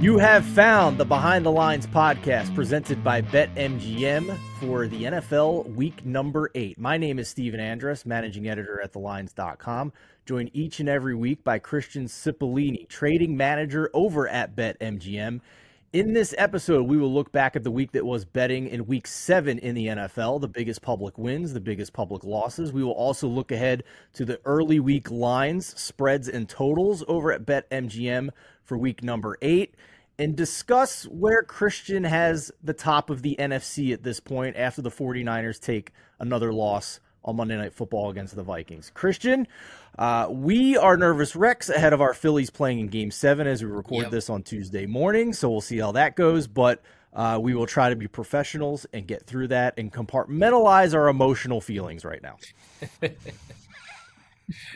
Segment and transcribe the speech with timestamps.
[0.00, 6.06] You have found the Behind the Lines podcast presented by BetMGM for the NFL week
[6.06, 6.78] number eight.
[6.78, 9.92] My name is Stephen Andress, managing editor at thelines.com.
[10.24, 15.42] Joined each and every week by Christian Cipollini, trading manager over at BetMGM.
[15.92, 19.06] In this episode, we will look back at the week that was betting in week
[19.08, 22.72] seven in the NFL, the biggest public wins, the biggest public losses.
[22.72, 23.82] We will also look ahead
[24.12, 28.30] to the early week lines, spreads, and totals over at BetMGM
[28.70, 29.74] for week number eight
[30.16, 34.92] and discuss where Christian has the top of the NFC at this point after the
[34.92, 35.90] 49ers take
[36.20, 38.92] another loss on Monday Night Football against the Vikings.
[38.94, 39.48] Christian,
[39.98, 43.68] uh, we are nervous wrecks ahead of our Phillies playing in Game 7 as we
[43.68, 44.12] record yep.
[44.12, 46.46] this on Tuesday morning, so we'll see how that goes.
[46.46, 46.80] But
[47.12, 51.60] uh, we will try to be professionals and get through that and compartmentalize our emotional
[51.60, 52.36] feelings right now.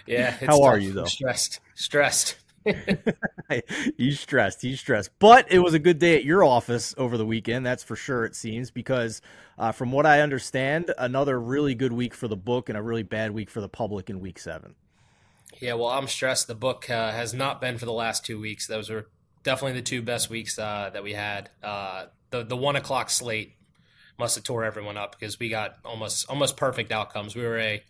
[0.05, 0.33] yeah.
[0.33, 0.61] How tough.
[0.63, 1.05] are you, though?
[1.05, 1.61] Stressed.
[1.77, 2.39] Stressed.
[3.97, 4.63] he's stressed.
[4.63, 5.11] He's stressed.
[5.19, 7.65] But it was a good day at your office over the weekend.
[7.65, 8.25] That's for sure.
[8.25, 9.21] It seems because,
[9.59, 13.03] uh, from what I understand, another really good week for the book and a really
[13.03, 14.75] bad week for the public in week seven.
[15.61, 16.47] Yeah, well, I'm stressed.
[16.47, 18.67] The book uh, has not been for the last two weeks.
[18.67, 19.07] Those were
[19.43, 21.51] definitely the two best weeks uh, that we had.
[21.63, 23.55] Uh, the the one o'clock slate
[24.19, 27.37] must have tore everyone up because we got almost almost perfect outcomes.
[27.37, 27.83] We were a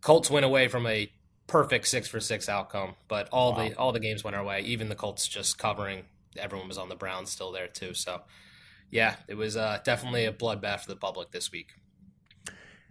[0.00, 1.12] Colts win away from a
[1.52, 2.94] perfect six for six outcome.
[3.06, 3.68] But all wow.
[3.68, 4.62] the all the games went our way.
[4.62, 6.04] Even the Colts just covering.
[6.36, 7.92] Everyone was on the Browns still there too.
[7.92, 8.22] So
[8.90, 11.74] yeah, it was uh, definitely a bloodbath for the public this week.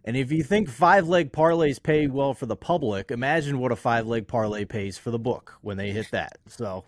[0.03, 3.75] And if you think five leg parlays pay well for the public, imagine what a
[3.75, 6.39] five leg parlay pays for the book when they hit that.
[6.47, 6.85] So,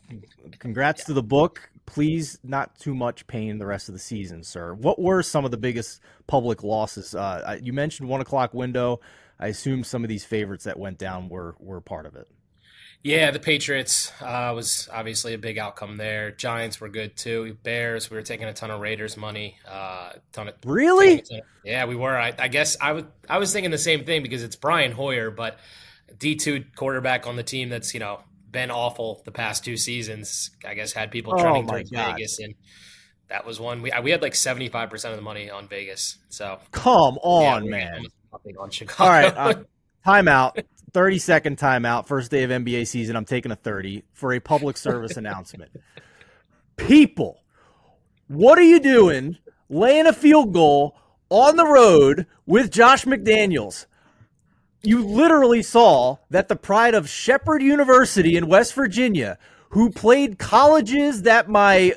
[0.57, 1.05] congrats yeah.
[1.05, 1.69] to the book.
[1.85, 4.73] Please, not too much pain the rest of the season, sir.
[4.73, 7.13] What were some of the biggest public losses?
[7.13, 8.99] Uh, you mentioned one o'clock window.
[9.39, 12.27] I assume some of these favorites that went down were were part of it.
[13.03, 16.31] Yeah, the Patriots uh, was obviously a big outcome there.
[16.31, 17.57] Giants were good too.
[17.61, 19.57] Bears, we were taking a ton of Raiders money.
[19.69, 21.17] Uh, ton of really.
[21.17, 22.17] Ton of, yeah, we were.
[22.17, 25.31] I, I guess I was I was thinking the same thing because it's Brian Hoyer,
[25.31, 25.59] but
[26.17, 30.51] D two quarterback on the team that's you know been awful the past two seasons.
[30.65, 32.13] I guess had people trending oh towards God.
[32.13, 32.55] Vegas and
[33.27, 36.19] that was one we we had like seventy five percent of the money on Vegas.
[36.29, 39.03] So come on, yeah, man nothing on Chicago.
[39.03, 39.63] All right, uh,
[40.05, 40.63] timeout.
[40.93, 42.05] 30 second timeout.
[42.07, 43.15] First day of NBA season.
[43.15, 45.71] I'm taking a 30 for a public service announcement.
[46.75, 47.41] People,
[48.27, 49.37] what are you doing
[49.69, 50.95] laying a field goal
[51.29, 53.87] on the road with Josh McDaniels?
[54.83, 59.39] You literally saw that the pride of Shepherd University in West Virginia,
[59.69, 61.93] who played colleges that my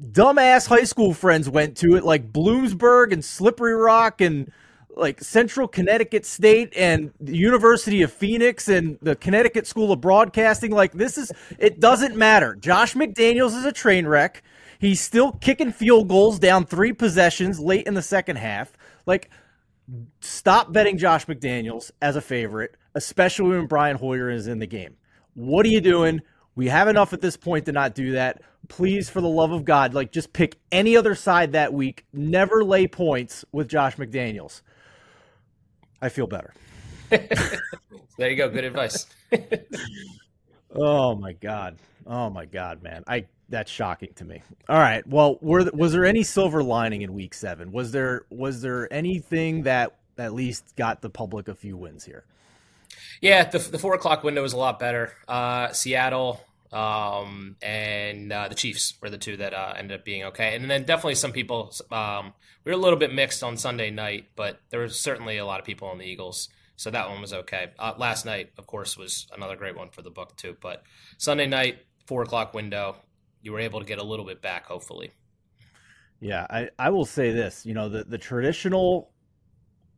[0.00, 4.50] dumbass high school friends went to it, like Bloomsburg and Slippery Rock and
[4.96, 10.72] like Central Connecticut State and the University of Phoenix and the Connecticut School of Broadcasting.
[10.72, 12.54] Like this is it doesn't matter.
[12.56, 14.42] Josh McDaniels is a train wreck.
[14.78, 18.76] He's still kicking field goals down three possessions late in the second half.
[19.06, 19.30] Like
[20.20, 24.96] stop betting Josh McDaniels as a favorite, especially when Brian Hoyer is in the game.
[25.34, 26.20] What are you doing?
[26.58, 28.42] We have enough at this point to not do that.
[28.66, 32.04] Please, for the love of God, like just pick any other side that week.
[32.12, 34.62] Never lay points with Josh McDaniels.
[36.02, 36.52] I feel better.
[37.10, 38.48] there you go.
[38.48, 39.06] Good advice.
[40.74, 41.76] oh my god.
[42.08, 43.04] Oh my god, man.
[43.06, 44.42] I that's shocking to me.
[44.68, 45.06] All right.
[45.06, 47.70] Well, were was there any silver lining in week 7?
[47.70, 52.24] Was there was there anything that at least got the public a few wins here?
[53.20, 55.12] Yeah, the, the four o'clock window was a lot better.
[55.28, 56.40] Uh, Seattle
[56.72, 60.54] um, and uh, the Chiefs were the two that uh, ended up being okay.
[60.54, 62.32] And then definitely some people, um,
[62.64, 65.60] we were a little bit mixed on Sunday night, but there was certainly a lot
[65.60, 66.48] of people on the Eagles.
[66.76, 67.72] So that one was okay.
[67.78, 70.56] Uh, last night, of course, was another great one for the book, too.
[70.60, 70.84] But
[71.16, 72.96] Sunday night, four o'clock window,
[73.42, 75.10] you were able to get a little bit back, hopefully.
[76.20, 77.66] Yeah, I, I will say this.
[77.66, 79.10] You know, the, the traditional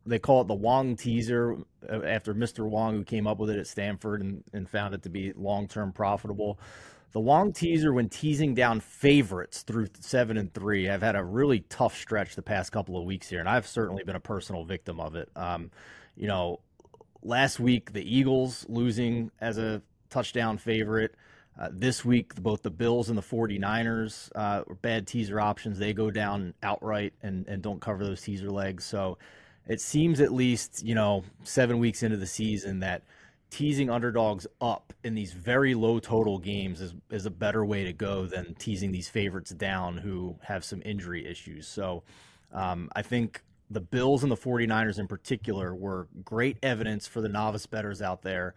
[0.07, 1.57] they call it the Wong teaser
[1.89, 2.69] uh, after Mr.
[2.69, 5.69] Wong, who came up with it at Stanford and, and found it to be long
[5.69, 6.59] term profitable.
[7.13, 11.61] The Wong teaser, when teasing down favorites through seven and three, have had a really
[11.69, 15.01] tough stretch the past couple of weeks here, and I've certainly been a personal victim
[15.01, 15.29] of it.
[15.35, 15.71] Um,
[16.17, 16.61] you know,
[17.23, 21.15] last week the Eagles losing as a touchdown favorite.
[21.59, 25.79] Uh, this week, both the Bills and the 49ers uh, were bad teaser options.
[25.79, 28.85] They go down outright and, and don't cover those teaser legs.
[28.85, 29.19] So
[29.69, 33.03] it seems at least you know seven weeks into the season that
[33.51, 37.93] teasing underdogs up in these very low total games is, is a better way to
[37.93, 41.67] go than teasing these favorites down who have some injury issues.
[41.67, 42.05] So
[42.53, 47.29] um, I think the Bills and the 49ers in particular were great evidence for the
[47.29, 48.55] novice bettors out there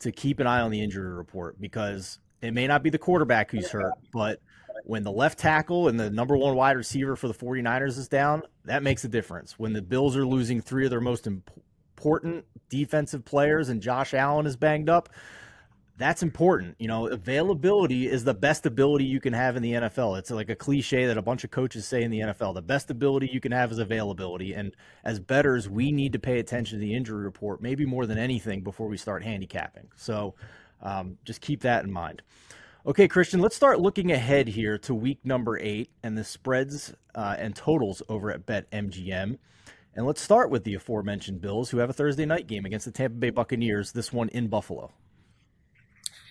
[0.00, 3.50] to keep an eye on the injury report because It may not be the quarterback
[3.50, 4.40] who's hurt, but
[4.84, 8.42] when the left tackle and the number one wide receiver for the 49ers is down,
[8.64, 9.58] that makes a difference.
[9.58, 14.46] When the Bills are losing three of their most important defensive players and Josh Allen
[14.46, 15.08] is banged up,
[15.98, 16.76] that's important.
[16.78, 20.16] You know, availability is the best ability you can have in the NFL.
[20.18, 22.54] It's like a cliche that a bunch of coaches say in the NFL.
[22.54, 24.54] The best ability you can have is availability.
[24.54, 28.16] And as bettors, we need to pay attention to the injury report, maybe more than
[28.16, 29.88] anything, before we start handicapping.
[29.96, 30.36] So
[30.82, 32.22] um, just keep that in mind.
[32.86, 37.34] Okay, Christian, let's start looking ahead here to week number eight and the spreads uh,
[37.36, 39.36] and totals over at BetMGM.
[39.94, 42.92] And let's start with the aforementioned Bills, who have a Thursday night game against the
[42.92, 44.92] Tampa Bay Buccaneers, this one in Buffalo.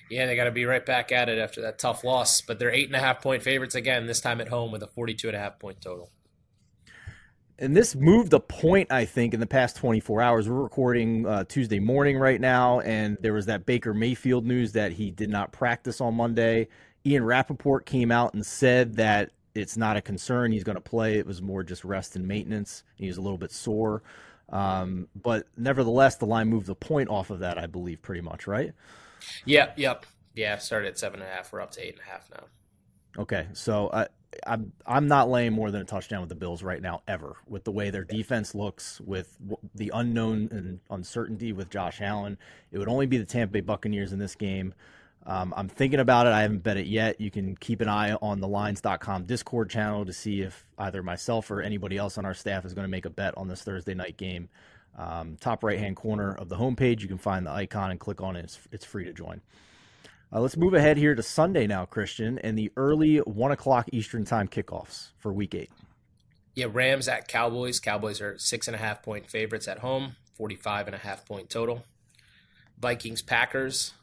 [0.09, 2.39] Yeah, they got to be right back at it after that tough loss.
[2.39, 4.87] But they're eight and a half point favorites again, this time at home with a
[4.87, 6.09] 42 and a half point total.
[7.59, 10.47] And this moved a point, I think, in the past 24 hours.
[10.47, 14.91] We're recording uh, Tuesday morning right now, and there was that Baker Mayfield news that
[14.91, 16.67] he did not practice on Monday.
[17.03, 20.51] Ian Rapoport came out and said that it's not a concern.
[20.51, 21.17] He's going to play.
[21.17, 22.83] It was more just rest and maintenance.
[22.95, 24.03] He was a little bit sore.
[24.49, 28.45] Um, but nevertheless, the line moved a point off of that, I believe, pretty much,
[28.45, 28.71] right?
[29.45, 30.05] Yep, yep.
[30.35, 31.51] Yeah, started at seven and a half.
[31.51, 32.43] We're up to eight and a half now.
[33.17, 34.05] Okay, so uh,
[34.45, 37.37] I'm I'm not laying more than a touchdown with the Bills right now ever.
[37.47, 39.37] With the way their defense looks, with
[39.75, 42.37] the unknown and uncertainty with Josh Allen,
[42.71, 44.73] it would only be the Tampa Bay Buccaneers in this game.
[45.25, 46.31] Um, I'm thinking about it.
[46.31, 47.19] I haven't bet it yet.
[47.19, 51.51] You can keep an eye on the lines.com Discord channel to see if either myself
[51.51, 53.93] or anybody else on our staff is going to make a bet on this Thursday
[53.93, 54.47] night game.
[54.97, 58.21] Um, top right hand corner of the homepage, you can find the icon and click
[58.21, 58.45] on it.
[58.45, 59.41] It's, it's free to join.
[60.31, 64.25] Uh, let's move ahead here to Sunday now, Christian, and the early one o'clock Eastern
[64.25, 65.71] time kickoffs for Week Eight.
[66.53, 67.79] Yeah, Rams at Cowboys.
[67.79, 71.49] Cowboys are six and a half point favorites at home, 45 and a half point
[71.49, 71.85] total.
[72.79, 73.93] Vikings Packers.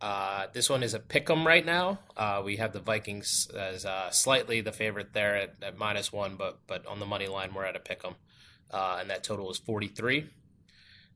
[0.00, 1.98] Uh, this one is a pick 'em right now.
[2.16, 6.36] Uh, we have the Vikings as uh, slightly the favorite there at, at, minus one,
[6.36, 8.16] but but on the money line we're at a pick 'em
[8.70, 10.26] uh, and that total is 43.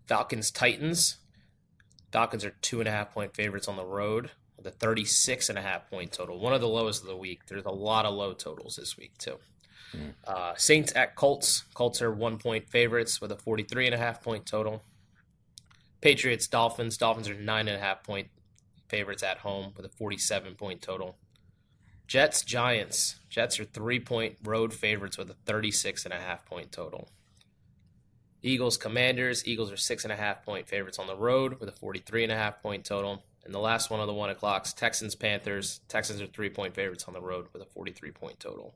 [0.06, 1.18] Falcons Titans.
[2.12, 5.58] Falcons are two and a half point favorites on the road with a 36 and
[5.58, 6.38] a half point total.
[6.38, 7.46] One of the lowest of the week.
[7.46, 9.38] There's a lot of low totals this week too.
[9.96, 10.12] Mm.
[10.26, 11.64] Uh, Saints at Colts.
[11.74, 14.82] Colts are one point favorites with a 43 and a half point total.
[16.00, 16.96] Patriots Dolphins.
[16.96, 18.28] Dolphins are nine and a half point
[18.88, 21.16] favorites at home with a 47 point total.
[22.06, 23.16] Jets Giants.
[23.28, 27.08] Jets are three point road favorites with a 36 and a half point total.
[28.42, 29.46] Eagles Commanders.
[29.46, 32.32] Eagles are six and a half point favorites on the road with a 43 and
[32.32, 33.24] a half point total.
[33.44, 35.80] And the last one of the one o'clocks, Texans Panthers.
[35.88, 38.74] Texans are three point favorites on the road with a 43 point total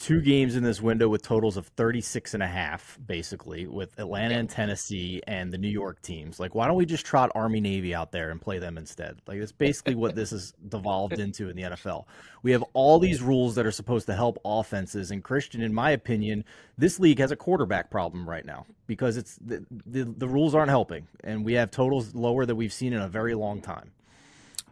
[0.00, 4.34] two games in this window with totals of 36 and a half basically with atlanta
[4.34, 6.40] and tennessee and the new york teams.
[6.40, 9.20] Like why don't we just trot army navy out there and play them instead?
[9.26, 12.06] Like that's basically what this has devolved into in the nfl
[12.42, 15.90] we have all these rules that are supposed to help offenses and christian in my
[15.90, 16.44] opinion
[16.78, 20.70] this league has a quarterback problem right now because it's the, the, the rules aren't
[20.70, 23.90] helping and we have totals lower than we've seen in a very long time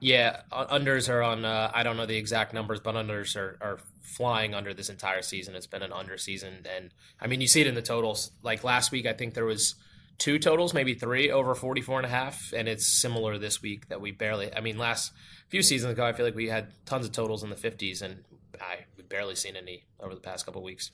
[0.00, 1.44] yeah, unders are on.
[1.44, 5.22] Uh, I don't know the exact numbers, but unders are, are flying under this entire
[5.22, 5.54] season.
[5.54, 6.90] It's been an under season, and
[7.20, 8.30] I mean you see it in the totals.
[8.42, 9.74] Like last week, I think there was
[10.18, 14.00] two totals, maybe three over 44 and a half, and it's similar this week that
[14.00, 14.52] we barely.
[14.54, 15.12] I mean, last
[15.48, 18.24] few seasons ago, I feel like we had tons of totals in the 50s, and
[18.60, 20.90] I we've barely seen any over the past couple weeks.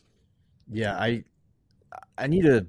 [0.71, 1.25] Yeah, I
[2.17, 2.67] I need to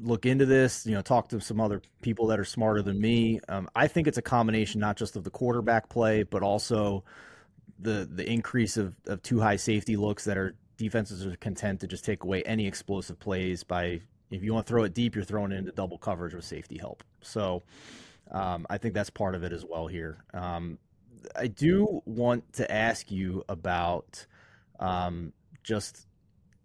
[0.00, 3.40] look into this, you know, talk to some other people that are smarter than me.
[3.48, 7.04] Um, I think it's a combination not just of the quarterback play, but also
[7.78, 11.86] the the increase of, of two high safety looks that are defenses are content to
[11.86, 14.00] just take away any explosive plays by
[14.30, 16.78] if you want to throw it deep, you're throwing it into double coverage with safety
[16.78, 17.02] help.
[17.20, 17.62] So
[18.30, 20.24] um, I think that's part of it as well here.
[20.34, 20.78] Um,
[21.34, 24.26] I do want to ask you about
[24.78, 25.32] um,
[25.64, 26.06] just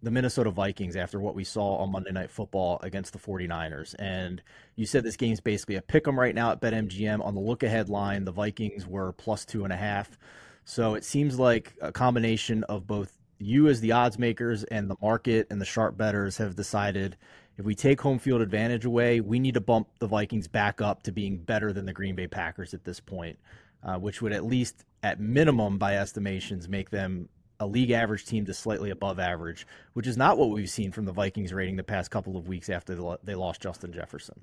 [0.04, 3.94] the Minnesota Vikings after what we saw on Monday Night Football against the 49ers.
[3.98, 4.42] And
[4.76, 7.22] you said this game's basically a pick 'em right now at BetMGM.
[7.22, 10.18] On the look ahead line, the Vikings were plus two and a half.
[10.64, 14.96] So it seems like a combination of both you as the odds makers and the
[15.02, 17.16] market and the sharp bettors have decided
[17.56, 21.02] if we take home field advantage away, we need to bump the Vikings back up
[21.04, 23.38] to being better than the Green Bay Packers at this point,
[23.82, 27.28] uh, which would at least, at minimum, by estimations, make them
[27.60, 31.04] a league average team to slightly above average, which is not what we've seen from
[31.04, 34.40] the Vikings rating the past couple of weeks after they lost Justin Jefferson.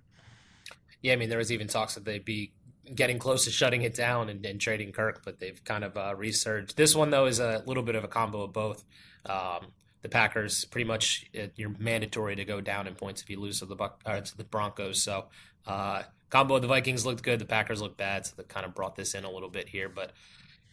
[1.01, 2.51] Yeah, I mean, there was even talks that they'd be
[2.93, 6.15] getting close to shutting it down and, and trading Kirk, but they've kind of uh,
[6.15, 6.77] resurged.
[6.77, 8.83] This one, though, is a little bit of a combo of both.
[9.25, 9.67] Um,
[10.01, 13.59] the Packers pretty much uh, you're mandatory to go down in points if you lose
[13.59, 15.01] to the Buck or to the Broncos.
[15.01, 15.25] So
[15.67, 18.73] uh, combo of the Vikings looked good, the Packers looked bad, so that kind of
[18.73, 19.89] brought this in a little bit here.
[19.89, 20.11] But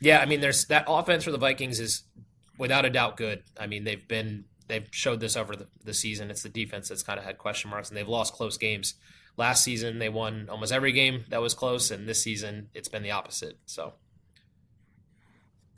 [0.01, 2.05] yeah, I mean, there's that offense for the Vikings is
[2.59, 3.43] without a doubt good.
[3.59, 6.31] I mean, they've been they've showed this over the, the season.
[6.31, 8.95] It's the defense that's kind of had question marks, and they've lost close games.
[9.37, 13.03] Last season, they won almost every game that was close, and this season, it's been
[13.03, 13.59] the opposite.
[13.67, 13.95] So.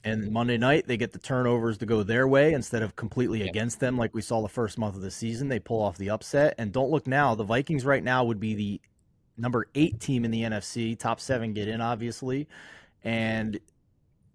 [0.02, 3.50] And Monday night, they get the turnovers to go their way instead of completely yeah.
[3.50, 5.48] against them, like we saw the first month of the season.
[5.48, 6.54] They pull off the upset.
[6.56, 8.80] And don't look now, the Vikings right now would be the
[9.36, 10.98] number eight team in the NFC.
[10.98, 12.48] Top seven get in, obviously.
[13.04, 13.60] And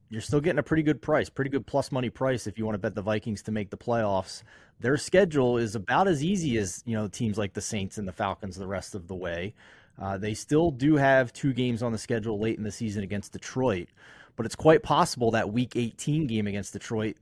[0.09, 2.75] you're still getting a pretty good price, pretty good plus money price if you want
[2.75, 4.43] to bet the Vikings to make the playoffs.
[4.79, 8.13] Their schedule is about as easy as you know teams like the Saints and the
[8.13, 9.53] Falcons the rest of the way.
[9.99, 13.31] Uh, they still do have two games on the schedule late in the season against
[13.31, 13.87] Detroit,
[14.35, 17.15] but it's quite possible that Week 18 game against Detroit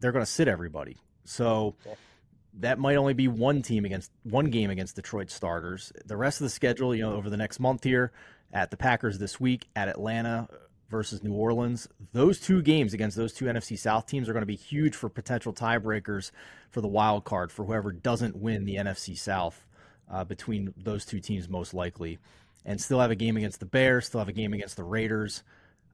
[0.00, 0.96] they're going to sit everybody.
[1.24, 1.76] So
[2.54, 5.92] that might only be one team against one game against Detroit starters.
[6.04, 8.12] The rest of the schedule, you know, over the next month here,
[8.52, 10.48] at the Packers this week, at Atlanta,
[10.90, 11.88] versus New Orleans.
[12.12, 15.08] Those two games against those two NFC South teams are going to be huge for
[15.08, 16.32] potential tiebreakers
[16.70, 19.64] for the wild card for whoever doesn't win the NFC South
[20.10, 22.18] uh, between those two teams, most likely.
[22.66, 25.42] And still have a game against the Bears, still have a game against the Raiders.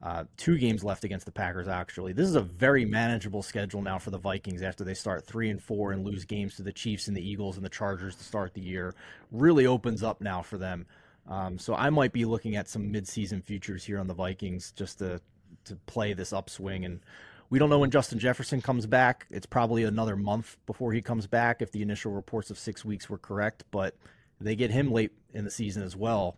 [0.01, 2.13] Uh, two games left against the Packers, actually.
[2.13, 5.61] This is a very manageable schedule now for the Vikings after they start three and
[5.61, 8.53] four and lose games to the Chiefs and the Eagles and the Chargers to start
[8.53, 8.93] the year.
[9.31, 10.85] Really opens up now for them.
[11.27, 14.99] Um, so I might be looking at some midseason futures here on the Vikings just
[14.99, 15.21] to
[15.65, 16.85] to play this upswing.
[16.85, 17.01] And
[17.49, 19.25] we don't know when Justin Jefferson comes back.
[19.29, 23.09] It's probably another month before he comes back if the initial reports of six weeks
[23.09, 23.65] were correct.
[23.71, 23.95] But
[24.39, 26.37] they get him late in the season as well.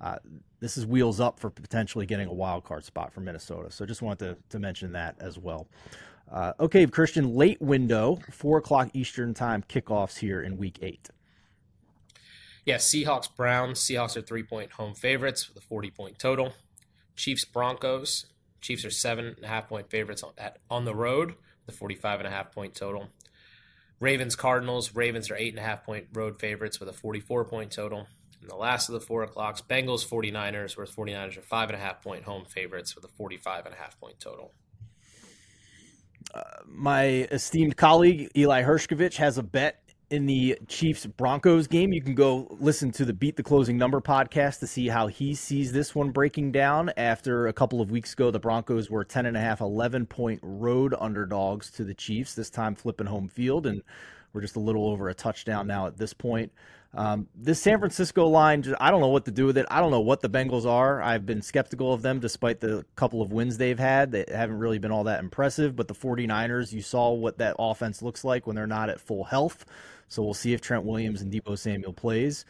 [0.00, 0.16] Uh,
[0.60, 3.70] this is wheels up for potentially getting a wild card spot for Minnesota.
[3.70, 5.68] So just wanted to, to mention that as well.
[6.30, 11.10] Uh, okay, Christian, late window, four o'clock Eastern time kickoffs here in week eight.
[12.64, 13.80] Yeah, Seahawks Browns.
[13.80, 16.52] Seahawks are three point home favorites with a 40 point total.
[17.16, 18.26] Chiefs Broncos.
[18.60, 21.34] Chiefs are seven and a half point favorites on, at, on the road
[21.66, 23.08] with a 45 and a half point total.
[23.98, 24.94] Ravens Cardinals.
[24.94, 28.06] Ravens are eight and a half point road favorites with a 44 point total.
[28.40, 31.80] And the last of the four o'clocks, Bengals 49ers, where 49ers are five and a
[31.80, 34.52] half point home favorites with a 45 and a half point total.
[36.34, 39.81] Uh, my esteemed colleague Eli Hershkovich has a bet
[40.12, 41.92] in the Chiefs Broncos game.
[41.92, 45.34] You can go listen to the Beat the Closing Number podcast to see how he
[45.34, 46.92] sees this one breaking down.
[46.98, 50.40] After a couple of weeks ago, the Broncos were 10 and a half, 11 point
[50.42, 53.66] road underdogs to the Chiefs, this time flipping home field.
[53.66, 53.82] And
[54.34, 56.52] we're just a little over a touchdown now at this point.
[56.94, 59.64] Um, this San Francisco line, I don't know what to do with it.
[59.70, 61.00] I don't know what the Bengals are.
[61.00, 64.12] I've been skeptical of them despite the couple of wins they've had.
[64.12, 65.74] They haven't really been all that impressive.
[65.74, 69.24] But the 49ers, you saw what that offense looks like when they're not at full
[69.24, 69.64] health.
[70.12, 72.44] So we'll see if Trent Williams and Deebo Samuel plays.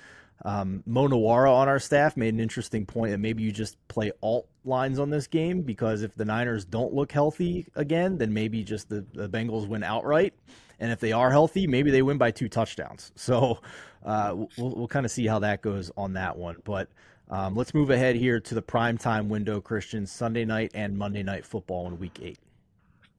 [0.44, 4.10] Um, Mo Nuwwarah on our staff made an interesting point that maybe you just play
[4.20, 8.64] alt lines on this game because if the Niners don't look healthy again, then maybe
[8.64, 10.34] just the, the Bengals win outright.
[10.80, 13.12] And if they are healthy, maybe they win by two touchdowns.
[13.16, 13.60] So
[14.04, 16.56] uh, we'll, we'll kind of see how that goes on that one.
[16.64, 16.88] But
[17.30, 21.22] um, let's move ahead here to the prime time window, Christian, Sunday night and Monday
[21.22, 22.40] night football in week eight.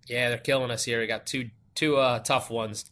[0.07, 0.99] Yeah, they're killing us here.
[0.99, 2.91] We got two two uh, tough ones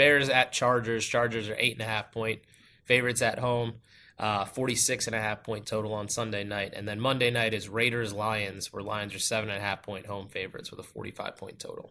[0.00, 1.04] Bears at Chargers.
[1.04, 2.40] Chargers are eight and a half point
[2.86, 3.74] favorites at home.
[4.18, 6.72] Uh, 46 and a half point total on Sunday night.
[6.74, 10.06] And then Monday night is Raiders Lions, where Lions are seven and a half point
[10.06, 11.90] home favorites with a 45 point total.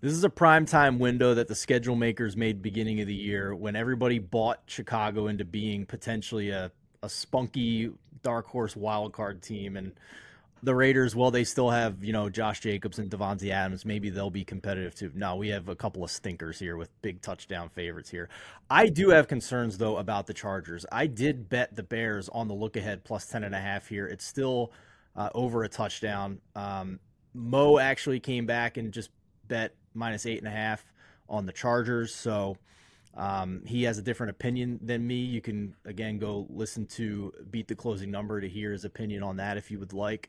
[0.00, 3.54] This is a prime time window that the schedule makers made beginning of the year
[3.54, 6.72] when everybody bought Chicago into being potentially a,
[7.04, 7.92] a spunky
[8.24, 9.76] dark horse wild card team.
[9.76, 9.92] And
[10.62, 13.84] the Raiders, well, they still have, you know, Josh Jacobs and Davante Adams.
[13.84, 15.10] Maybe they'll be competitive too.
[15.14, 18.28] No, we have a couple of stinkers here with big touchdown favorites here.
[18.68, 20.84] I do have concerns, though, about the Chargers.
[20.92, 24.06] I did bet the Bears on the look ahead plus 10.5 here.
[24.06, 24.72] It's still
[25.16, 26.40] uh, over a touchdown.
[26.54, 27.00] Um,
[27.32, 29.10] Mo actually came back and just
[29.48, 30.80] bet minus 8.5
[31.28, 32.14] on the Chargers.
[32.14, 32.56] So
[33.16, 35.16] um, he has a different opinion than me.
[35.16, 39.36] You can again go listen to beat the closing number to hear his opinion on
[39.36, 40.28] that if you would like.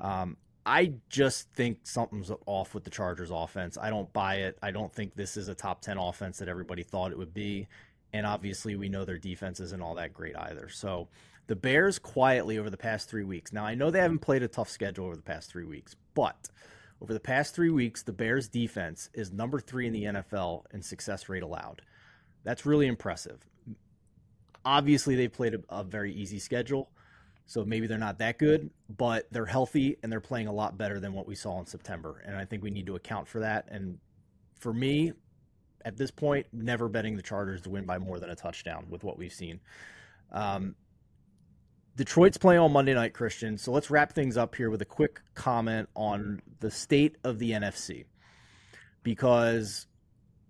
[0.00, 3.78] Um, I just think something's off with the Chargers offense.
[3.80, 4.58] I don't buy it.
[4.62, 7.68] I don't think this is a top 10 offense that everybody thought it would be.
[8.12, 10.68] And obviously, we know their defense isn't all that great either.
[10.68, 11.08] So
[11.46, 13.52] the Bears quietly over the past three weeks.
[13.52, 16.48] Now, I know they haven't played a tough schedule over the past three weeks, but
[17.00, 20.82] over the past three weeks, the Bears defense is number three in the NFL in
[20.82, 21.82] success rate allowed.
[22.46, 23.44] That's really impressive.
[24.64, 26.90] Obviously, they've played a, a very easy schedule,
[27.44, 31.00] so maybe they're not that good, but they're healthy and they're playing a lot better
[31.00, 32.22] than what we saw in September.
[32.24, 33.66] And I think we need to account for that.
[33.68, 33.98] And
[34.60, 35.12] for me,
[35.84, 39.02] at this point, never betting the Chargers to win by more than a touchdown with
[39.02, 39.58] what we've seen.
[40.30, 40.76] Um,
[41.96, 43.58] Detroit's playing on Monday night, Christian.
[43.58, 47.50] So let's wrap things up here with a quick comment on the state of the
[47.52, 48.04] NFC.
[49.02, 49.86] Because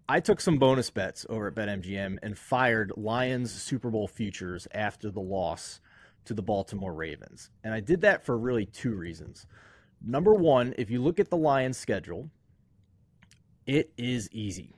[0.08, 5.10] I took some bonus bets over at BetMGM and fired Lions Super Bowl futures after
[5.10, 5.80] the loss
[6.26, 7.50] to the Baltimore Ravens.
[7.64, 9.46] And I did that for really two reasons.
[10.04, 12.30] Number one, if you look at the Lions schedule,
[13.66, 14.76] it is easy.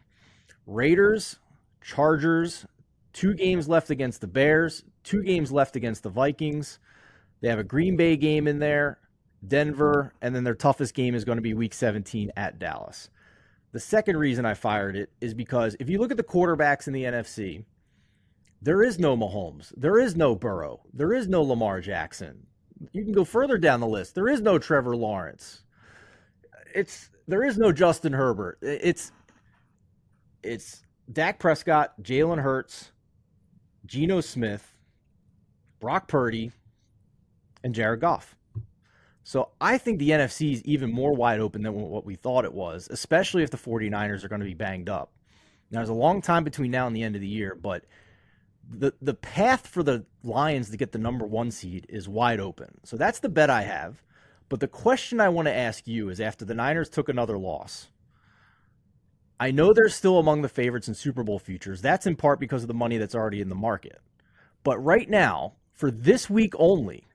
[0.67, 1.39] Raiders,
[1.83, 2.65] Chargers,
[3.13, 6.79] two games left against the Bears, two games left against the Vikings.
[7.43, 8.99] They have a Green Bay game in there,
[9.47, 13.11] Denver, and then their toughest game is going to be week 17 at Dallas.
[13.73, 16.93] The second reason I fired it is because if you look at the quarterbacks in
[16.93, 17.65] the NFC,
[18.63, 22.47] there is no Mahomes, there is no Burrow, there is no Lamar Jackson.
[22.93, 24.15] You can go further down the list.
[24.15, 25.65] There is no Trevor Lawrence.
[26.75, 28.59] It's there is no Justin Herbert.
[28.63, 29.13] It's
[30.43, 30.83] it's
[31.13, 32.93] Dak Prescott, Jalen Hurts,
[33.85, 34.79] Geno Smith,
[35.81, 36.53] Brock Purdy,
[37.65, 38.37] and Jared Goff.
[39.29, 42.55] So I think the NFC is even more wide open than what we thought it
[42.55, 45.13] was, especially if the 49ers are going to be banged up.
[45.71, 47.85] Now, there's a long time between now and the end of the year, but
[48.67, 52.79] the the path for the Lions to get the number one seed is wide open.
[52.85, 54.03] So that's the bet I have.
[54.49, 57.89] But the question I want to ask you is after the Niners took another loss,
[59.39, 61.83] I know they're still among the favorites in Super Bowl futures.
[61.83, 64.01] That's in part because of the money that's already in the market.
[64.65, 67.08] But right now, for this week only,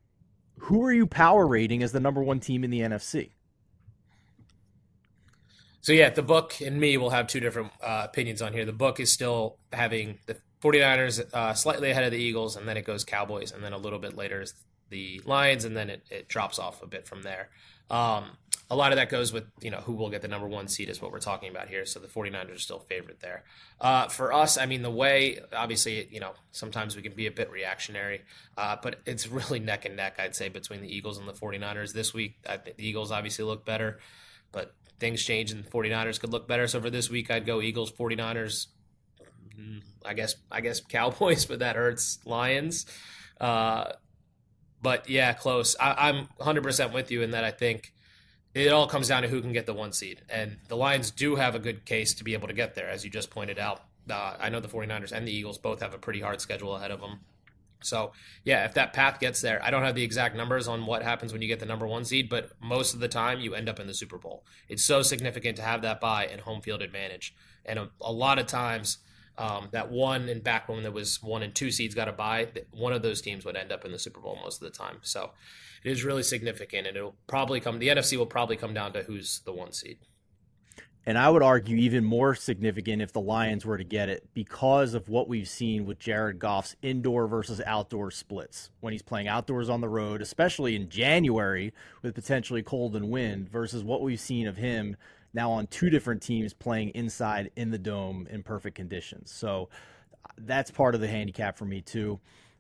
[0.57, 3.31] who are you power rating as the number one team in the NFC?
[5.81, 8.63] So, yeah, the book and me will have two different uh, opinions on here.
[8.63, 12.77] The book is still having the 49ers uh, slightly ahead of the Eagles, and then
[12.77, 14.53] it goes Cowboys, and then a little bit later is
[14.89, 17.49] the Lions, and then it, it drops off a bit from there.
[17.89, 18.37] Um,
[18.69, 20.89] a lot of that goes with you know who will get the number one seed
[20.89, 21.85] is what we're talking about here.
[21.85, 23.43] So the 49ers are still favorite there.
[23.79, 27.31] Uh, for us, I mean the way obviously you know sometimes we can be a
[27.31, 28.21] bit reactionary,
[28.57, 31.93] uh, but it's really neck and neck I'd say between the Eagles and the 49ers
[31.93, 32.37] this week.
[32.47, 33.99] I think the Eagles obviously look better,
[34.51, 36.67] but things change and the 49ers could look better.
[36.67, 38.67] So for this week, I'd go Eagles, 49ers.
[39.59, 42.85] Mm, I guess I guess Cowboys, but that hurts Lions.
[43.39, 43.91] Uh,
[44.83, 45.75] but yeah, close.
[45.79, 47.93] I, I'm 100% with you in that I think
[48.53, 50.21] it all comes down to who can get the one seed.
[50.29, 53.03] And the Lions do have a good case to be able to get there, as
[53.03, 53.81] you just pointed out.
[54.09, 56.91] Uh, I know the 49ers and the Eagles both have a pretty hard schedule ahead
[56.91, 57.21] of them.
[57.81, 58.11] So,
[58.43, 61.33] yeah, if that path gets there, I don't have the exact numbers on what happens
[61.33, 63.79] when you get the number one seed, but most of the time you end up
[63.79, 64.45] in the Super Bowl.
[64.69, 67.33] It's so significant to have that bye and home field advantage.
[67.65, 68.99] And a, a lot of times,
[69.37, 72.47] um, that one and back when there was one and two seeds got a bye,
[72.71, 74.97] one of those teams would end up in the Super Bowl most of the time.
[75.01, 75.31] So
[75.83, 77.79] it is really significant, and it'll probably come.
[77.79, 79.97] The NFC will probably come down to who's the one seed.
[81.05, 84.93] And I would argue even more significant if the Lions were to get it because
[84.93, 89.69] of what we've seen with Jared Goff's indoor versus outdoor splits when he's playing outdoors
[89.69, 94.47] on the road, especially in January with potentially cold and wind, versus what we've seen
[94.47, 94.95] of him
[95.33, 99.31] now on two different teams playing inside in the dome in perfect conditions.
[99.31, 99.69] So
[100.37, 102.19] that's part of the handicap for me too.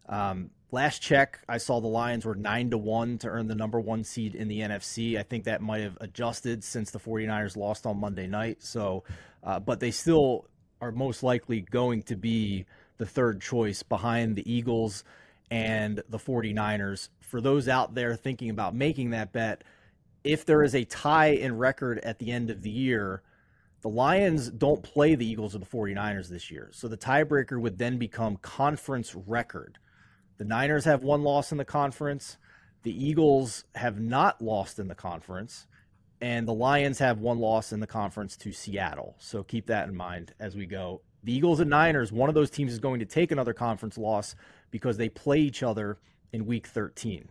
[0.09, 3.79] Um, last check, I saw the Lions were nine to one to earn the number
[3.79, 5.17] one seed in the NFC.
[5.17, 8.63] I think that might have adjusted since the 49ers lost on Monday night.
[8.63, 9.03] So,
[9.43, 10.45] uh, but they still
[10.81, 12.65] are most likely going to be
[12.97, 15.03] the third choice behind the Eagles
[15.49, 17.09] and the 49ers.
[17.21, 19.63] For those out there thinking about making that bet,
[20.23, 23.21] if there is a tie in record at the end of the year,
[23.81, 26.69] the Lions don't play the Eagles or the 49ers this year.
[26.71, 29.77] So the tiebreaker would then become conference record.
[30.37, 32.37] The Niners have one loss in the conference.
[32.83, 35.67] The Eagles have not lost in the conference.
[36.21, 39.15] And the Lions have one loss in the conference to Seattle.
[39.19, 41.01] So keep that in mind as we go.
[41.25, 44.35] The Eagles and Niners, one of those teams is going to take another conference loss
[44.71, 45.99] because they play each other
[46.31, 47.27] in week 13.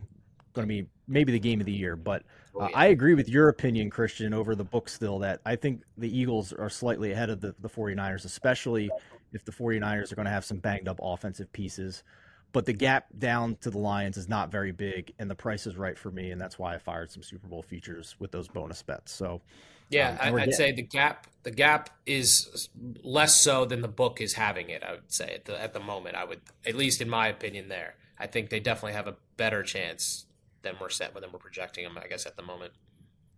[0.53, 2.23] Going to be maybe the game of the year, but
[2.55, 5.81] Oh, uh, I agree with your opinion, Christian, over the book still that I think
[5.97, 8.91] the Eagles are slightly ahead of the, the 49ers, especially
[9.31, 12.03] if the 49ers are going to have some banged up offensive pieces.
[12.51, 15.75] But the gap down to the Lions is not very big, and the price is
[15.75, 18.83] right for me, and that's why I fired some Super Bowl features with those bonus
[18.83, 19.11] bets.
[19.11, 19.41] So,
[19.89, 22.69] yeah, um, I'd say the gap the gap is
[23.01, 24.83] less so than the book is having it.
[24.83, 27.69] I would say at the at the moment, I would at least in my opinion,
[27.69, 27.95] there.
[28.19, 30.25] I think they definitely have a better chance
[30.63, 31.97] than we're set than we're projecting them.
[32.01, 32.73] I guess at the moment.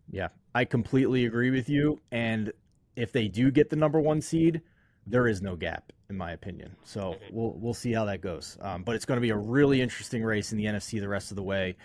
[0.10, 2.00] Yeah, I completely agree with you.
[2.12, 2.54] And
[2.96, 4.62] if they do get the number one seed,
[5.06, 6.76] there is no gap in my opinion.
[6.84, 7.36] So mm-hmm.
[7.36, 8.58] we'll we'll see how that goes.
[8.62, 11.32] Um, but it's going to be a really interesting race in the NFC the rest
[11.32, 11.76] of the way.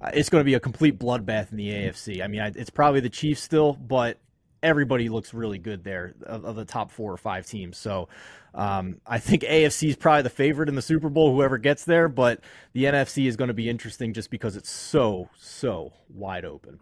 [0.00, 2.22] Uh, it's going to be a complete bloodbath in the AFC.
[2.22, 4.18] I mean, I, it's probably the Chiefs still, but
[4.62, 7.78] everybody looks really good there of, of the top four or five teams.
[7.78, 8.08] So
[8.54, 12.08] um, I think AFC is probably the favorite in the Super Bowl, whoever gets there,
[12.08, 12.40] but
[12.72, 16.80] the NFC is going to be interesting just because it's so, so wide open.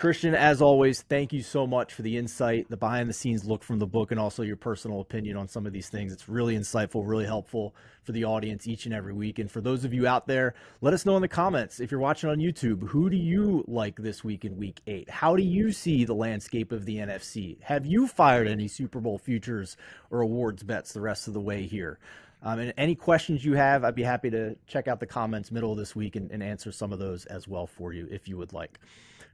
[0.00, 3.62] Christian, as always, thank you so much for the insight, the behind the scenes look
[3.62, 6.10] from the book, and also your personal opinion on some of these things.
[6.10, 9.38] It's really insightful, really helpful for the audience each and every week.
[9.38, 12.00] And for those of you out there, let us know in the comments if you're
[12.00, 15.10] watching on YouTube, who do you like this week in week eight?
[15.10, 17.60] How do you see the landscape of the NFC?
[17.60, 19.76] Have you fired any Super Bowl futures
[20.10, 21.98] or awards bets the rest of the way here?
[22.42, 25.72] Um, and any questions you have, I'd be happy to check out the comments middle
[25.72, 28.38] of this week and, and answer some of those as well for you if you
[28.38, 28.80] would like.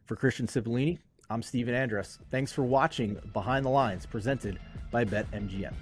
[0.07, 0.99] For Christian Cipollini,
[1.31, 2.19] I'm Stephen Andress.
[2.31, 4.61] Thanks for watching Behind the Lines, presented
[4.93, 5.75] by BetMGM.